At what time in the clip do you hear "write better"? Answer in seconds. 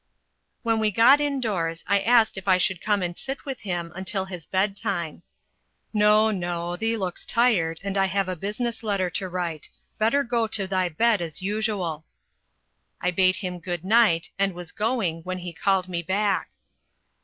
9.29-10.23